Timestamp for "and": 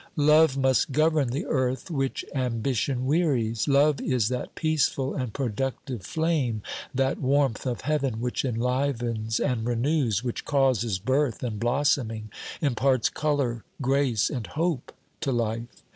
5.13-5.31, 9.39-9.67, 11.43-11.59, 14.31-14.47